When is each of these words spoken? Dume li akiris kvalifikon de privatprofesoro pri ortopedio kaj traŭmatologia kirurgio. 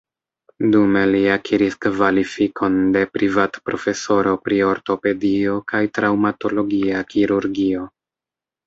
Dume 0.75 1.03
li 1.15 1.19
akiris 1.33 1.77
kvalifikon 1.87 2.79
de 2.97 3.05
privatprofesoro 3.19 4.35
pri 4.49 4.61
ortopedio 4.73 5.63
kaj 5.75 5.87
traŭmatologia 6.01 7.09
kirurgio. 7.15 7.89